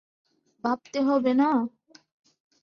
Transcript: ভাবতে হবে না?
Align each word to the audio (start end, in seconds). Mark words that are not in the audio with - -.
ভাবতে 0.63 0.99
হবে 1.01 1.31
না? 1.33 1.49